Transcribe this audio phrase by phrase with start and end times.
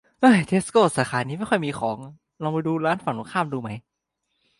[0.47, 1.97] เทสโกสาขานี้ไม่ค่อยมีของ
[2.43, 3.69] ลองไปดูร้านฝั่งตรงข้ามดูไหม